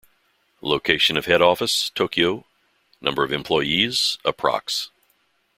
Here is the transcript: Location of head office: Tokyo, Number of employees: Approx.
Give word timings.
Location 0.63 1.15
of 1.15 1.27
head 1.27 1.43
office: 1.43 1.91
Tokyo, 1.93 2.47
Number 3.01 3.23
of 3.23 3.31
employees: 3.31 4.17
Approx. 4.25 4.89